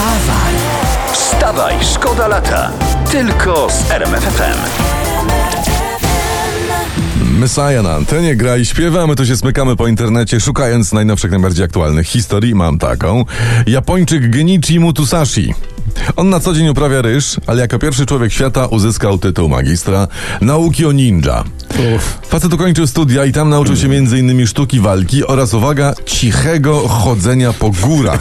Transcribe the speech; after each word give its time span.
Wstawaj! 0.00 0.54
Wstawaj, 1.12 1.74
szkoda 1.94 2.28
lata. 2.28 2.70
Tylko 3.10 3.68
z 3.70 3.90
RMFFM. 3.90 4.58
Messiah 7.38 7.82
na 7.82 7.92
antenie 7.92 8.36
gra 8.36 8.56
i 8.56 8.66
śpiewa, 8.66 9.02
a 9.02 9.06
my 9.06 9.16
tu 9.16 9.26
się 9.26 9.36
smykamy 9.36 9.76
po 9.76 9.86
internecie, 9.86 10.40
szukając 10.40 10.92
najnowszych, 10.92 11.30
najbardziej 11.30 11.64
aktualnych 11.64 12.06
historii. 12.06 12.54
Mam 12.54 12.78
taką. 12.78 13.24
Japończyk 13.66 14.30
Genichi 14.30 14.80
Mutusashi. 14.80 15.54
On 16.16 16.30
na 16.30 16.40
co 16.40 16.54
dzień 16.54 16.68
uprawia 16.68 17.02
ryż, 17.02 17.36
ale 17.46 17.60
jako 17.60 17.78
pierwszy 17.78 18.06
człowiek 18.06 18.32
świata 18.32 18.66
uzyskał 18.66 19.18
tytuł 19.18 19.48
magistra 19.48 20.08
nauki 20.40 20.86
o 20.86 20.92
ninja. 20.92 21.44
Facet 22.28 22.52
ukończył 22.54 22.86
studia 22.86 23.24
i 23.24 23.32
tam 23.32 23.50
nauczył 23.50 23.76
się 23.76 23.86
m.in. 23.86 24.46
sztuki 24.46 24.80
walki 24.80 25.26
oraz, 25.26 25.54
uwaga, 25.54 25.94
cichego 26.06 26.88
chodzenia 26.88 27.52
po 27.52 27.70
górach. 27.70 28.20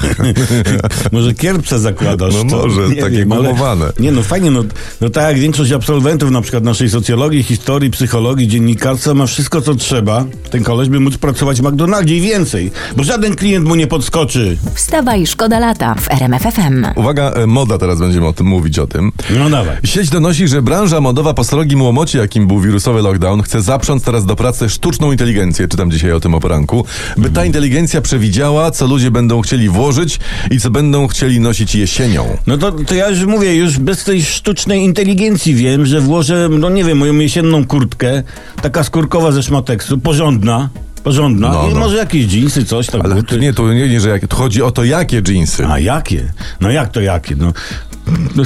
Może 1.12 1.34
kierpce 1.34 1.80
zakładasz? 1.80 2.34
No 2.36 2.44
to? 2.50 2.68
może, 2.68 2.90
Nie 2.90 3.02
takie 3.02 3.18
wiem, 3.18 3.32
ale- 3.32 3.42
gumowane. 3.42 3.86
Nie 4.00 4.12
no, 4.12 4.24
fajnie, 4.24 4.52
no, 4.52 4.64
no 5.02 5.10
tak 5.10 5.24
jak 5.24 5.40
większość 5.40 5.72
absolwentów 5.72 6.32
na 6.32 6.42
przykład 6.42 6.64
naszej 6.64 6.90
socjologii, 6.90 7.44
historii, 7.44 7.90
psychologii, 7.92 8.48
dziennikarstwa 8.48 9.14
ma 9.14 9.26
wszystko 9.26 9.62
co 9.62 9.76
trzeba. 9.76 10.26
Ten 10.50 10.64
koleś 10.64 10.90
by 10.90 11.00
móc 11.00 11.18
pracować 11.18 11.62
w 11.62 11.64
McDonaldzie 11.64 12.18
i 12.18 12.22
więcej, 12.22 12.72
bo 12.98 13.04
żaden 13.04 13.36
klient 13.36 13.68
mu 13.68 13.76
nie 13.76 13.88
podskoczy. 13.88 14.58
Wstawaj, 14.74 15.28
szkoda 15.28 15.60
lata 15.60 15.96
w 15.96 16.12
RMFFM. 16.12 16.86
Uwaga, 16.96 17.32
e, 17.32 17.48
moda, 17.48 17.78
teraz 17.78 18.00
będziemy 18.00 18.28
o 18.28 18.34
tym 18.34 18.48
mówić 18.48 18.80
o 18.80 18.88
tym. 18.88 19.12
No 19.38 19.50
dawaj. 19.50 19.78
Sieć 19.84 20.10
donosi, 20.10 20.48
że 20.48 20.62
branża 20.62 21.02
modowa 21.02 21.34
po 21.34 21.44
srogim 21.44 21.82
łomocie, 21.82 22.20
jakim 22.20 22.48
był 22.48 22.60
wirusowy 22.60 23.02
lockdown, 23.02 23.44
chce 23.50 23.62
zaprząc 23.62 24.04
teraz 24.04 24.26
do 24.26 24.36
pracy 24.36 24.70
sztuczną 24.70 25.12
inteligencję. 25.12 25.68
Czytam 25.68 25.92
dzisiaj 25.92 26.12
o 26.12 26.20
tym 26.20 26.34
o 26.36 26.40
poranku. 26.40 26.86
By 27.18 27.30
ta 27.30 27.46
inteligencja 27.46 28.02
przewidziała, 28.02 28.72
co 28.72 28.88
ludzie 28.88 29.12
będą 29.12 29.42
chcieli 29.42 29.70
włożyć 29.70 30.20
i 30.52 30.60
co 30.60 30.70
będą 30.70 31.08
chcieli 31.08 31.40
nosić 31.40 31.76
jesienią. 31.76 32.38
No 32.48 32.58
to, 32.58 32.72
to 32.72 32.96
ja 32.96 33.10
już 33.10 33.26
mówię, 33.26 33.56
już 33.56 33.78
bez 33.80 34.04
tej 34.04 34.24
sztucznej 34.24 34.82
inteligencji 34.84 35.56
wiem, 35.56 35.86
że 35.86 36.02
włożę, 36.02 36.50
no 36.60 36.70
nie 36.70 36.84
wiem, 36.84 36.98
moją 36.98 37.14
jesienną 37.14 37.66
kurtkę, 37.66 38.24
taka 38.62 38.84
skórkowa 38.84 39.32
ze 39.32 39.44
szmateksu, 39.44 39.98
porządna, 39.98 40.70
porządna, 41.04 41.50
No, 41.52 41.68
i 41.70 41.74
no. 41.74 41.80
może 41.80 41.98
jakieś 41.98 42.26
dżinsy, 42.28 42.66
coś 42.66 42.88
tam. 42.88 43.02
Ale 43.02 43.16
buty. 43.16 43.40
nie, 43.40 43.54
tu 43.54 43.74
nie, 43.74 43.90
nie 43.90 44.00
że 44.00 44.10
jak, 44.10 44.28
tu 44.28 44.36
chodzi 44.36 44.62
o 44.62 44.72
to, 44.72 44.84
jakie 44.84 45.22
dżinsy. 45.22 45.66
A 45.68 45.80
jakie? 45.80 46.34
No 46.62 46.72
jak 46.72 46.92
to 46.92 47.02
jakie? 47.02 47.36
No, 47.36 47.54
no 48.36 48.44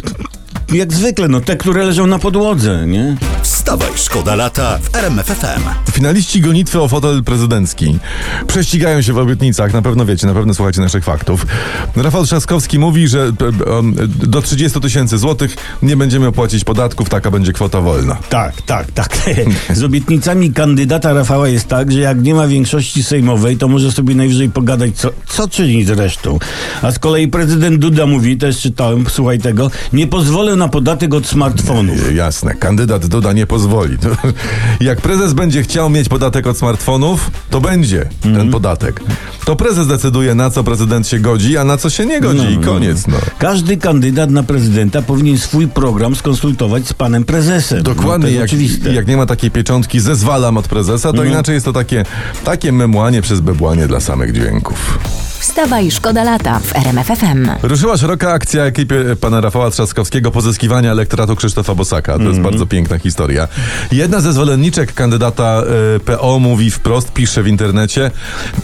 jak 0.73 0.93
zwykle, 0.93 1.27
no 1.27 1.41
te, 1.41 1.57
które 1.57 1.85
leżą 1.85 2.07
na 2.07 2.19
podłodze, 2.19 2.85
nie? 2.87 3.15
Wstawaj, 3.63 3.91
szkoda 3.95 4.35
lata 4.35 4.77
w 4.77 4.95
RMFFM. 4.95 5.61
Finaliści 5.91 6.41
gonitwy 6.41 6.81
o 6.81 6.87
fotel 6.87 7.23
prezydencki 7.23 7.99
prześcigają 8.47 9.01
się 9.01 9.13
w 9.13 9.17
obietnicach, 9.17 9.73
na 9.73 9.81
pewno 9.81 10.05
wiecie, 10.05 10.27
na 10.27 10.33
pewno 10.33 10.53
słuchacie 10.53 10.81
naszych 10.81 11.03
faktów. 11.03 11.45
Rafał 11.95 12.25
Trzaskowski 12.25 12.79
mówi, 12.79 13.07
że 13.07 13.31
e, 13.67 13.73
um, 13.73 13.95
do 14.05 14.41
30 14.41 14.81
tysięcy 14.81 15.17
złotych 15.17 15.55
nie 15.81 15.97
będziemy 15.97 16.31
płacić 16.31 16.63
podatków, 16.63 17.09
taka 17.09 17.31
będzie 17.31 17.53
kwota 17.53 17.81
wolna. 17.81 18.17
Tak, 18.29 18.61
tak, 18.61 18.91
tak. 18.91 19.17
Z 19.73 19.83
obietnicami 19.83 20.53
kandydata 20.53 21.13
Rafała 21.13 21.47
jest 21.47 21.67
tak, 21.67 21.91
że 21.91 21.99
jak 21.99 22.21
nie 22.21 22.33
ma 22.33 22.47
większości 22.47 23.03
sejmowej, 23.03 23.57
to 23.57 23.67
może 23.67 23.91
sobie 23.91 24.15
najwyżej 24.15 24.49
pogadać, 24.49 24.95
co, 24.95 25.09
co 25.27 25.47
czyni 25.47 25.85
z 25.85 25.89
resztą. 25.89 26.39
A 26.81 26.91
z 26.91 26.99
kolei 26.99 27.27
prezydent 27.27 27.79
Duda 27.79 28.05
mówi, 28.05 28.37
też 28.37 28.59
czytałem, 28.59 29.05
słuchaj 29.09 29.39
tego, 29.39 29.71
nie 29.93 30.07
pozwolę 30.07 30.55
na 30.55 30.67
podatek 30.67 31.13
od 31.13 31.27
smartfonów. 31.27 32.09
E, 32.09 32.13
Jasne, 32.13 32.55
kandydat 32.55 33.05
Duda 33.05 33.33
nie 33.33 33.47
pozwoli. 33.53 33.97
Jak 34.89 35.01
prezes 35.01 35.33
będzie 35.33 35.63
chciał 35.63 35.89
mieć 35.89 36.09
podatek 36.09 36.47
od 36.47 36.57
smartfonów, 36.57 37.31
to 37.49 37.61
będzie 37.61 38.09
ten 38.21 38.51
podatek. 38.51 39.01
To 39.45 39.55
prezes 39.55 39.87
decyduje, 39.87 40.35
na 40.35 40.49
co 40.49 40.63
prezydent 40.63 41.07
się 41.07 41.19
godzi, 41.19 41.57
a 41.57 41.63
na 41.63 41.77
co 41.77 41.89
się 41.89 42.05
nie 42.05 42.21
godzi 42.21 42.51
i 42.53 42.57
koniec. 42.57 43.07
No. 43.07 43.17
Każdy 43.37 43.77
kandydat 43.77 44.29
na 44.29 44.43
prezydenta 44.43 45.01
powinien 45.01 45.37
swój 45.37 45.67
program 45.67 46.15
skonsultować 46.15 46.87
z 46.87 46.93
panem 46.93 47.23
prezesem. 47.23 47.77
no, 47.77 47.83
Dokładnie, 47.83 48.27
jest 48.27 48.39
jak, 48.39 48.49
oczywiste. 48.49 48.93
jak 48.93 49.07
nie 49.07 49.17
ma 49.17 49.25
takiej 49.25 49.51
pieczątki, 49.51 49.99
zezwalam 49.99 50.57
od 50.57 50.67
prezesa, 50.67 51.13
to 51.13 51.23
inaczej 51.23 51.53
jest 51.53 51.65
to 51.65 51.73
takie, 51.73 52.05
takie 52.43 52.71
memłanie 52.71 53.21
przez 53.21 53.39
bebłanie 53.39 53.87
dla 53.87 53.99
samych 53.99 54.31
dźwięków. 54.31 54.99
Wstawaj, 55.43 55.91
szkoda 55.91 56.23
lata 56.23 56.59
w 56.59 56.75
RMFFM. 56.75 57.49
Ruszyła 57.63 57.97
szeroka 57.97 58.31
akcja 58.31 58.63
ekipy 58.63 59.15
pana 59.21 59.41
Rafała 59.41 59.71
Trzaskowskiego 59.71 60.31
pozyskiwania 60.31 60.91
elektoratu 60.91 61.35
Krzysztofa 61.35 61.75
Bosaka. 61.75 62.17
To 62.17 62.23
jest 62.23 62.39
bardzo 62.39 62.65
piękna 62.65 62.99
historia. 62.99 63.42
Jedna 63.91 64.21
ze 64.21 64.33
zwolenniczek 64.33 64.93
kandydata 64.93 65.63
e, 65.95 65.99
PO 65.99 66.39
mówi 66.39 66.71
wprost, 66.71 67.11
pisze 67.11 67.43
w 67.43 67.47
internecie, 67.47 68.11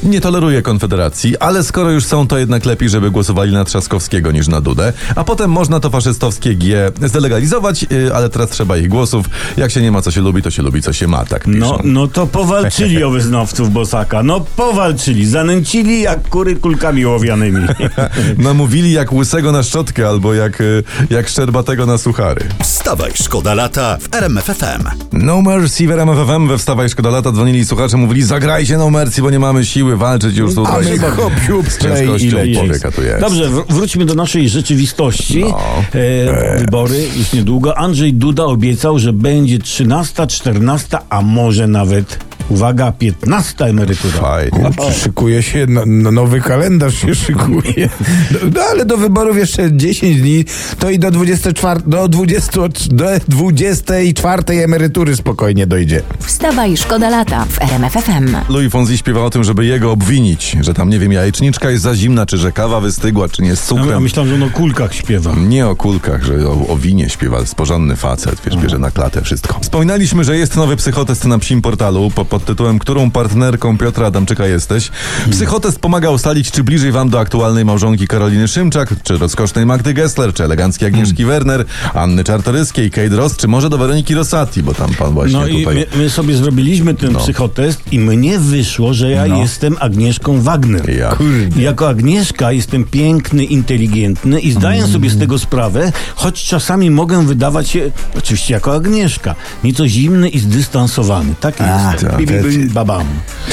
nie 0.03 0.21
toleruje 0.21 0.61
Konfederacji, 0.61 1.37
ale 1.37 1.63
skoro 1.63 1.91
już 1.91 2.05
są, 2.05 2.27
to 2.27 2.37
jednak 2.37 2.65
lepiej, 2.65 2.89
żeby 2.89 3.11
głosowali 3.11 3.53
na 3.53 3.65
Trzaskowskiego 3.65 4.31
niż 4.31 4.47
na 4.47 4.61
Dudę, 4.61 4.93
a 5.15 5.23
potem 5.23 5.51
można 5.51 5.79
to 5.79 5.89
faszystowskie 5.89 6.55
G 6.55 6.91
zdelegalizować, 7.05 7.83
e, 7.83 8.15
ale 8.15 8.29
teraz 8.29 8.49
trzeba 8.49 8.77
ich 8.77 8.87
głosów. 8.87 9.25
Jak 9.57 9.71
się 9.71 9.81
nie 9.81 9.91
ma, 9.91 10.01
co 10.01 10.11
się 10.11 10.21
lubi, 10.21 10.41
to 10.41 10.51
się 10.51 10.61
lubi, 10.63 10.81
co 10.81 10.93
się 10.93 11.07
ma, 11.07 11.25
tak 11.25 11.43
piszą. 11.43 11.59
No, 11.59 11.79
no 11.83 12.07
to 12.07 12.27
powalczyli 12.27 13.03
o 13.03 13.09
wyznawców 13.09 13.71
Bosaka. 13.73 14.23
No 14.23 14.39
powalczyli, 14.55 15.25
zanęcili 15.25 16.01
jak 16.01 16.29
kury 16.29 16.55
kulkami 16.55 17.05
ołowianymi. 17.05 17.67
Namówili 18.37 18.91
jak 18.91 19.13
łysego 19.13 19.51
na 19.51 19.63
szczotkę 19.63 20.07
albo 20.07 20.33
jak, 20.33 20.61
e, 20.61 20.63
jak 21.09 21.27
szczerbatego 21.29 21.85
na 21.85 21.97
suchary. 21.97 22.45
Wstawaj, 22.63 23.11
szkoda 23.15 23.53
lata 23.53 23.97
w 24.01 24.15
RMFFM. 24.15 24.68
No 25.13 25.41
Mercy 25.41 25.87
w 25.87 25.91
RMF 25.91 26.27
FM 26.27 26.47
we 26.47 26.57
Wstawaj 26.57 26.89
Szkoda 26.89 27.09
Lata 27.09 27.31
dzwonili 27.31 27.65
słuchacze, 27.65 27.97
mówili 27.97 28.23
zagrajcie 28.23 28.77
No 28.77 28.89
Mercy, 28.89 29.21
bo 29.21 29.29
nie 29.31 29.39
mamy 29.39 29.65
siły 29.65 29.97
walczyć 29.97 30.37
już 30.37 30.55
tutaj. 30.55 30.87
A 30.87 30.91
my 30.91 30.99
hop, 31.11 31.33
siup, 31.47 31.69
z 31.69 31.77
ciężkością 31.77 32.27
człowieka 32.53 32.91
tu 32.91 33.03
jest. 33.03 33.19
Dobrze, 33.21 33.49
wr- 33.49 33.63
wróćmy 33.69 34.05
do 34.05 34.15
naszej 34.15 34.49
rzeczywistości. 34.49 35.39
No. 35.43 35.57
E, 35.99 36.59
wybory 36.59 37.07
już 37.17 37.33
niedługo. 37.33 37.77
Andrzej 37.77 38.13
Duda 38.13 38.43
obiecał, 38.43 38.99
że 38.99 39.13
będzie 39.13 39.59
13, 39.59 40.27
14, 40.27 40.97
a 41.09 41.21
może 41.21 41.67
nawet, 41.67 42.19
uwaga, 42.49 42.91
15 42.91 43.65
emerytura. 43.65 44.13
Fajnie. 44.19 44.69
Szykuje 45.03 45.43
się, 45.43 45.65
no, 45.69 45.81
no, 45.85 46.11
nowy 46.11 46.41
kalendarz 46.41 46.95
się 47.01 47.15
szykuje. 47.15 47.89
No, 48.31 48.39
no 48.55 48.61
ale 48.61 48.85
do 48.85 48.97
wyborów 48.97 49.37
jeszcze 49.37 49.69
10 49.73 50.21
dni, 50.21 50.45
to 50.79 50.89
i 50.89 50.99
do 50.99 51.11
24, 51.11 51.79
do 51.87 52.07
20, 52.07 52.51
do 52.91 53.05
24 53.27 54.43
emerytury 54.63 55.15
spokojnie 55.15 55.67
dojdzie. 55.67 56.01
Wstawaj, 56.19 56.77
szkoda 56.77 57.09
lata 57.09 57.45
w 57.45 57.61
RMFFM. 57.61 58.35
Louis 58.49 58.71
Fonzi 58.71 58.97
śpiewa 58.97 59.23
o 59.25 59.29
tym, 59.29 59.43
żeby 59.43 59.65
jego 59.65 59.91
obwinić, 59.91 60.57
że 60.61 60.73
tam, 60.73 60.89
nie 60.89 60.99
wiem, 60.99 61.11
jajeczniczka 61.11 61.69
jest 61.69 61.83
za 61.83 61.95
zimna, 61.95 62.25
czy 62.25 62.37
że 62.37 62.51
kawa 62.51 62.79
wystygła, 62.79 63.29
czy 63.29 63.41
nie 63.41 63.55
z 63.55 63.71
A 63.71 63.75
ja 63.75 63.81
cukrem. 63.81 64.03
myślałem, 64.03 64.29
że 64.29 64.35
on 64.35 64.43
o 64.43 64.49
kulkach 64.49 64.93
śpiewa. 64.95 65.35
Nie 65.47 65.67
o 65.67 65.75
kulkach, 65.75 66.23
że 66.23 66.47
o, 66.47 66.67
o 66.67 66.77
winie 66.77 67.09
śpiewa, 67.09 67.39
jest 67.39 67.55
porządny 67.55 67.95
facet, 67.95 68.41
wiesz, 68.45 68.57
bierze 68.57 68.79
na 68.79 68.91
klatę 68.91 69.21
wszystko. 69.21 69.59
Wspominaliśmy, 69.61 70.23
że 70.23 70.37
jest 70.37 70.55
nowy 70.55 70.75
psychotest 70.77 71.25
na 71.25 71.39
psim 71.39 71.61
portalu 71.61 72.11
po, 72.15 72.25
pod 72.39 72.45
tytułem 72.47 72.79
Którą 72.79 73.11
partnerką 73.11 73.77
Piotra 73.77 74.07
Adamczyka 74.07 74.45
jesteś? 74.47 74.91
Psychotest 75.31 75.79
pomaga 75.79 76.09
ustalić, 76.09 76.51
czy 76.51 76.63
bliżej 76.63 76.91
wam 76.91 77.09
do 77.09 77.19
aktualnej 77.19 77.65
małżonki 77.65 78.07
Karoliny 78.07 78.47
Szymczak, 78.47 78.93
czy 79.03 79.17
rozkosznej 79.17 79.65
Magdy 79.65 79.93
Gessler, 79.93 80.33
czy 80.33 80.43
eleganckiej 80.43 80.87
Agnieszki 80.87 81.25
Werner, 81.25 81.65
Anny 81.93 82.23
Czartoryskiej, 82.23 82.91
Kate 82.91 83.15
Ross, 83.15 83.37
czy 83.37 83.47
może 83.47 83.69
do 83.69 83.77
Weroniki 83.77 84.15
Rosati, 84.15 84.63
bo 84.63 84.73
tam 84.73 84.93
pan 84.93 85.13
właśnie 85.13 85.39
No 85.39 85.47
i 85.47 85.59
tutaj... 85.59 85.75
my, 85.75 85.85
my 85.95 86.09
sobie 86.09 86.35
zrobiliśmy 86.35 86.93
ten 86.93 87.13
No. 87.13 87.19
psychotest 87.19 87.81
i 87.91 87.99
mnie 87.99 88.39
wyszło, 88.39 88.93
że 88.93 89.11
ja 89.11 89.27
jestem 89.27 89.75
Agnieszką 89.79 90.41
Wagner. 90.41 90.89
Ja. 90.89 91.17
I 91.57 91.61
Jako 91.61 91.89
Agnieszka 91.89 92.51
jestem 92.51 92.83
piękny, 92.83 93.43
inteligentny 93.43 94.39
i 94.39 94.51
zdaję 94.51 94.87
sobie 94.87 95.09
z 95.09 95.19
tego 95.19 95.39
sprawę, 95.39 95.91
choć 96.15 96.43
czasami 96.43 96.89
mogę 96.91 97.25
wydawać 97.25 97.69
się, 97.69 97.91
oczywiście 98.17 98.53
jako 98.53 98.75
Agnieszka, 98.75 99.35
nieco 99.63 99.87
zimny 99.87 100.29
i 100.29 100.39
zdystansowany. 100.39 101.33
Tak 101.39 101.61
A, 101.61 101.91
jestem. 101.91 102.11
Bi, 102.33 102.65
babam. 102.69 103.05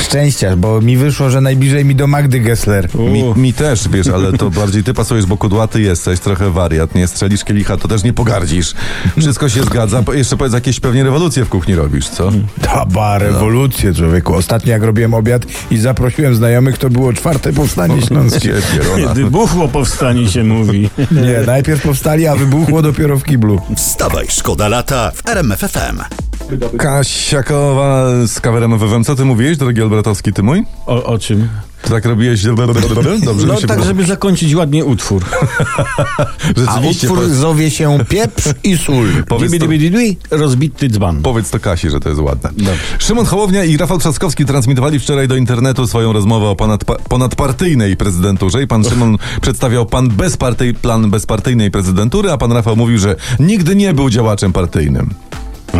Szczęścia, 0.02 0.56
bo 0.56 0.80
mi 0.80 0.96
wyszło, 0.96 1.30
że 1.30 1.40
najbliżej 1.40 1.84
mi 1.84 1.94
do 1.94 2.06
Magdy 2.06 2.40
Gessler. 2.40 2.88
Mi, 2.94 3.22
mi 3.36 3.52
też, 3.52 3.88
wiesz, 3.88 4.06
ale 4.08 4.32
to 4.32 4.50
bardziej 4.50 4.84
ty 4.84 4.94
pasujesz, 4.94 5.26
bo 5.26 5.36
kudłaty 5.36 5.80
jesteś, 5.82 6.20
trochę 6.20 6.50
wariat, 6.50 6.94
nie 6.94 7.06
strzelisz 7.06 7.44
kielicha, 7.44 7.76
to 7.76 7.88
też 7.88 8.02
nie 8.04 8.12
pogardzisz. 8.12 8.74
Wszystko 9.18 9.48
się 9.48 9.62
zgadza. 9.62 10.02
Po- 10.02 10.12
Jeszcze 10.14 10.36
powiedz, 10.36 10.54
jakieś 10.54 10.80
pewnie 10.80 11.04
rewolucje 11.04 11.44
w 11.44 11.48
kuchni 11.48 11.74
robisz, 11.74 12.08
co? 12.08 12.30
Daba, 12.62 13.18
rewolucję 13.18 13.94
człowieku. 13.94 14.34
Ostatnio 14.34 14.72
jak 14.72 14.82
robiłem 14.82 15.14
obiad 15.14 15.42
i 15.70 15.78
zaprosiłem 15.78 16.34
znajomych, 16.34 16.78
to 16.78 16.90
było 16.90 17.12
czwarte 17.12 17.52
powstanie 17.52 18.02
śląskie. 18.02 18.52
Wybuchło 19.14 19.68
powstanie 19.68 20.28
się 20.28 20.44
mówi. 20.44 20.90
Nie, 21.10 21.40
najpierw 21.46 21.82
powstali, 21.82 22.26
a 22.26 22.36
wybuchło 22.36 22.82
dopiero 22.82 23.16
w 23.18 23.24
kiblu. 23.24 23.60
Wstawaj, 23.76 24.26
szkoda 24.28 24.68
lata 24.68 25.10
w 25.14 25.28
RMFFM. 25.28 26.25
Kasiakowa 26.78 28.04
z 28.26 28.40
kawerem 28.40 28.78
WWM. 28.78 29.04
Co 29.04 29.14
ty 29.14 29.24
mówiłeś, 29.24 29.56
drogi 29.56 29.82
Albertowski, 29.82 30.32
ty 30.32 30.42
mój? 30.42 30.64
O, 30.86 31.04
o 31.04 31.18
czym? 31.18 31.48
Tak 31.88 32.04
robiłeś? 32.04 32.42
Dobrze 33.24 33.46
No 33.46 33.54
tak, 33.68 33.84
żeby 33.84 34.04
zakończyć 34.04 34.54
ładnie 34.54 34.84
utwór. 34.84 35.24
A 36.68 36.80
utwór 36.80 37.18
po- 37.18 37.28
zowie 37.28 37.70
się 37.70 37.98
Pieprz 38.08 38.48
i 38.64 38.78
Sól. 38.78 39.06
powiedz, 39.28 39.52
to, 40.30 40.36
rozbity 40.36 40.88
dzban. 40.88 41.22
powiedz 41.22 41.50
to 41.50 41.60
Kasi, 41.60 41.90
że 41.90 42.00
to 42.00 42.08
jest 42.08 42.20
ładne. 42.20 42.50
Szymon 42.98 43.26
Hołownia 43.26 43.64
i 43.64 43.76
Rafał 43.76 43.98
Trzaskowski 43.98 44.44
transmitowali 44.44 44.98
wczoraj 44.98 45.28
do 45.28 45.36
internetu 45.36 45.86
swoją 45.86 46.12
rozmowę 46.12 46.46
o 46.46 46.56
ponad, 46.56 46.84
ponadpartyjnej 46.84 47.96
prezydenturze 47.96 48.62
i 48.62 48.66
pan 48.66 48.84
Szymon 48.84 49.16
przedstawiał 49.42 49.86
pan 49.86 50.08
bezpartyj, 50.08 50.74
plan 50.74 51.10
bezpartyjnej 51.10 51.70
prezydentury, 51.70 52.30
a 52.32 52.38
pan 52.38 52.52
Rafał 52.52 52.76
mówił, 52.76 52.98
że 52.98 53.16
nigdy 53.40 53.76
nie 53.76 53.94
był 53.94 54.10
działaczem 54.10 54.52
partyjnym. 54.52 55.14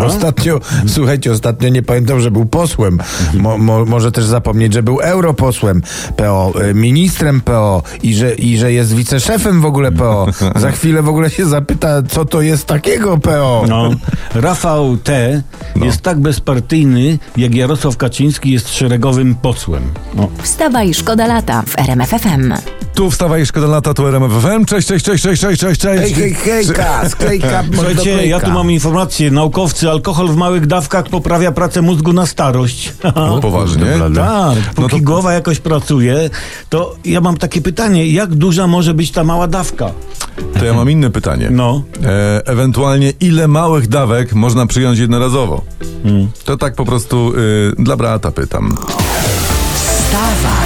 Ostatnio, 0.04 0.60
słuchajcie, 0.86 1.32
ostatnio 1.32 1.68
nie 1.68 1.82
pamiętam, 1.82 2.20
że 2.20 2.30
był 2.30 2.46
posłem. 2.46 2.98
Mo, 3.34 3.58
mo, 3.58 3.84
może 3.84 4.12
też 4.12 4.24
zapomnieć, 4.24 4.72
że 4.72 4.82
był 4.82 5.00
europosłem 5.00 5.82
PO, 6.16 6.52
y, 6.70 6.74
ministrem 6.74 7.40
PO 7.40 7.82
i 8.02 8.14
że, 8.14 8.34
i 8.34 8.58
że 8.58 8.72
jest 8.72 8.94
wiceszefem 8.94 9.60
w 9.60 9.64
ogóle 9.64 9.92
PO. 9.92 10.26
Za 10.56 10.70
chwilę 10.70 11.02
w 11.02 11.08
ogóle 11.08 11.30
się 11.30 11.46
zapyta, 11.46 12.02
co 12.02 12.24
to 12.24 12.42
jest 12.42 12.66
takiego 12.66 13.18
PO. 13.18 13.64
No, 13.68 13.90
Rafał 14.34 14.96
T. 14.96 15.42
jest 15.76 16.00
tak 16.00 16.20
bezpartyjny, 16.20 17.18
jak 17.36 17.54
Jarosław 17.54 17.96
Kaczyński 17.96 18.50
jest 18.52 18.74
szeregowym 18.74 19.34
posłem. 19.34 19.82
No. 20.14 20.28
Wstawaj, 20.42 20.94
szkoda 20.94 21.26
lata 21.26 21.62
w 21.62 21.78
RMF 21.78 22.10
FM. 22.10 22.52
Tu 22.96 23.10
wstawaj, 23.10 23.46
szkoda 23.46 23.66
lata, 23.66 23.94
tu 23.94 24.06
RMF 24.06 24.32
FM. 24.32 24.64
Cześć, 24.64 24.88
cześć, 24.88 25.04
cześć, 25.04 25.22
cześć, 25.22 25.40
cześć, 25.42 25.60
cześć, 25.60 25.80
cześć. 25.80 26.14
Hej, 26.14 26.14
hej, 26.14 26.34
hejka, 26.34 27.08
sklejka, 27.08 27.64
Słuchajcie, 27.74 28.26
ja 28.26 28.40
tu 28.40 28.50
mam 28.50 28.70
informację. 28.70 29.30
Naukowcy, 29.30 29.90
alkohol 29.90 30.28
w 30.28 30.36
małych 30.36 30.66
dawkach 30.66 31.04
poprawia 31.04 31.52
pracę 31.52 31.82
mózgu 31.82 32.12
na 32.12 32.26
starość. 32.26 32.92
No, 33.16 33.38
poważnie. 33.42 33.86
Tak, 34.14 34.56
póki 34.74 34.80
No 34.82 34.88
to- 34.88 34.98
głowa 34.98 35.32
jakoś 35.32 35.58
pracuje, 35.60 36.30
to 36.68 36.96
ja 37.04 37.20
mam 37.20 37.36
takie 37.36 37.60
pytanie, 37.60 38.06
jak 38.08 38.34
duża 38.34 38.66
może 38.66 38.94
być 38.94 39.10
ta 39.10 39.24
mała 39.24 39.46
dawka? 39.46 39.90
To 40.58 40.64
ja 40.64 40.74
mam 40.74 40.90
inne 40.90 41.10
pytanie. 41.10 41.48
No. 41.50 41.82
E, 42.04 42.46
ewentualnie 42.46 43.12
ile 43.20 43.48
małych 43.48 43.88
dawek 43.88 44.34
można 44.34 44.66
przyjąć 44.66 44.98
jednorazowo? 44.98 45.64
To 46.44 46.56
tak 46.56 46.74
po 46.74 46.84
prostu 46.84 47.32
y, 47.36 47.72
dla 47.82 47.96
brata 47.96 48.30
pytam. 48.32 48.76
Wstawaj, 49.74 50.65